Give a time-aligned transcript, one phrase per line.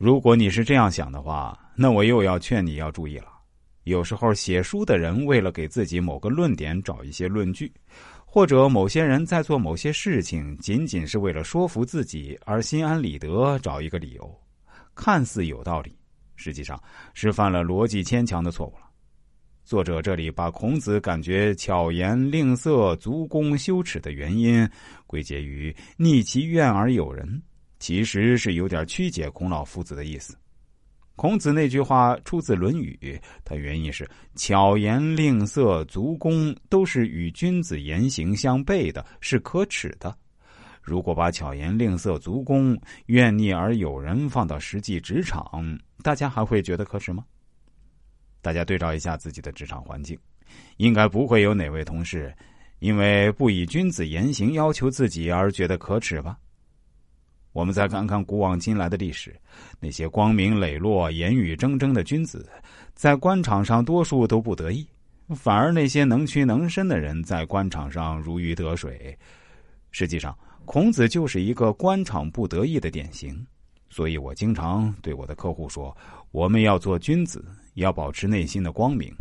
[0.00, 3.26] 如果你是这样想的话，那我又要劝你要注意了。
[3.84, 7.70] 有时候写书的人为了给自己某个论点找一些论据，
[8.24, 14.40] 或者某些人在做某些事情，仅仅是为了说服自己而心安理得找一个理由，
[14.94, 15.94] 看似有道理，
[16.34, 16.82] 实际上
[17.12, 18.86] 是犯了逻辑牵强的错误了。
[19.64, 24.66] 作者这里把孔子感觉巧言令色、足弓羞耻的原因
[25.06, 27.42] 归结于逆其愿而有人，
[27.80, 30.36] 其实是有点曲解孔老夫子的意思。
[31.16, 32.98] 孔子那句话出自《论语》，
[33.44, 40.16] 它原意是巧言令色、足弓都是与君子言行相悖的，是可耻的。
[40.80, 47.22] 如果把巧言令色、足弓、怨逆而有人放到实际职场，大家还会觉得可耻吗？
[48.40, 50.18] 大家对照一下自己的职场环境，
[50.78, 52.34] 应该不会有哪位同事
[52.78, 56.38] 因为不以君子言行要求自己而觉得可耻吧？
[57.52, 59.34] 我们再看看古往今来的历史，
[59.78, 62.48] 那些光明磊落、言语铮铮的君子，
[62.94, 64.86] 在官场上多数都不得意，
[65.34, 69.16] 反而那些能屈能伸的人在官场上如鱼得水。
[69.90, 73.46] 实际上，孔子就是一个官场不得意的典型。
[73.88, 75.96] 所以我经常对我的客户说：
[76.30, 77.44] 我们要做君子。
[77.74, 79.14] 要保持内心的光明，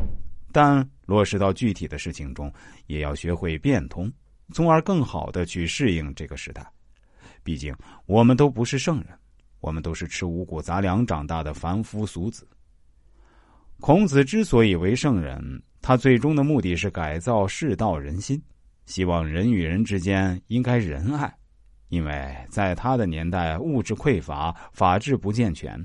[0.52, 2.52] 但落实到具体的事情中，
[2.88, 4.12] 也要学会变通，
[4.52, 6.66] 从而更好的去适应这个时代。
[7.44, 9.08] 毕竟，我们都不是圣人，
[9.59, 12.48] 我们都是吃五谷杂粮长大的凡夫俗子。
[13.80, 18.42] 孔子之所以为圣人，他最终的目的是改造世道人心，
[18.86, 21.34] 希望人与人之间应该仁爱，
[21.88, 25.84] 因为在他的年代，物质匮乏，法治不健全。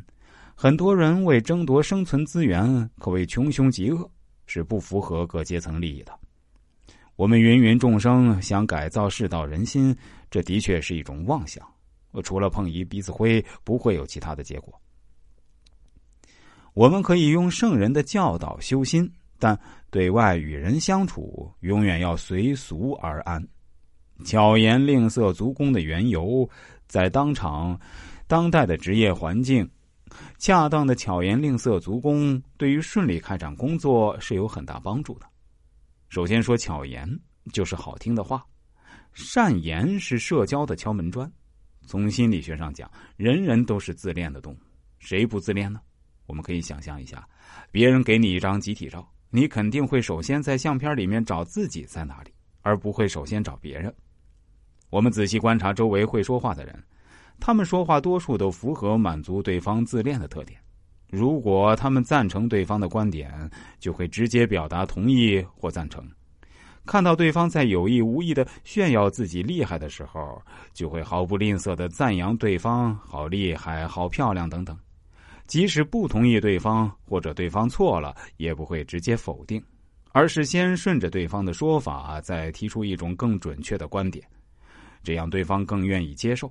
[0.57, 4.11] 很多人为争夺生存资源，可谓穷凶极恶，
[4.47, 6.13] 是不符合各阶层利益的。
[7.17, 9.97] 我们芸芸众生想改造世道人心，
[10.31, 11.65] 这的确是一种妄想。
[12.23, 14.73] 除了碰一鼻子灰，不会有其他的结果。
[16.73, 19.59] 我们可以用圣人的教导修心，但
[19.91, 23.45] 对外与人相处，永远要随俗而安。
[24.25, 26.49] 巧言令色、足弓的缘由，
[26.89, 27.79] 在当场、
[28.27, 29.69] 当代的职业环境。
[30.39, 35.27] 恰当的巧言令色、足弓，对于顺利开展工作是有很大帮助的。
[36.09, 37.09] 首先说巧言，
[37.53, 38.45] 就是好听的话，
[39.13, 41.31] 善言是社交的敲门砖。
[41.87, 44.59] 从心理学上讲，人人都是自恋的动物，
[44.99, 45.81] 谁不自恋呢？
[46.27, 47.29] 我们可以想象一下，
[47.71, 52.33] 别人给你一张集体照，你肯定会首先在相片里面找自己在哪里，
[52.63, 53.95] 而不会首先找别人。
[54.89, 56.83] 我们仔细观察周围会说话的人。
[57.41, 60.59] 他们说话多数都符合满足对方自恋的特点。
[61.15, 66.03] 如果他们赞成对方的观点，就会直接表达同意或赞成；
[66.85, 70.43] 看到对方在有意无意的炫耀自己厉害的时候，
[70.73, 74.77] 就会毫不吝啬的赞扬对方好厉害、好漂亮等等。
[75.47, 79.63] 即使不同意对方或者对方错了，也不会直接否定，
[80.13, 84.27] 而是先顺着对方的说法，再提出一种更准确的观点，
[85.03, 86.51] 这样对方更愿意接受。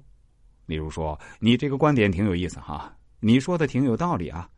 [0.67, 2.95] 例如说，你这个观点挺有意思哈，
[3.25, 4.49] 你说的挺有道理啊，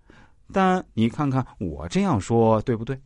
[0.52, 3.00] 但你看看我这样说对不对？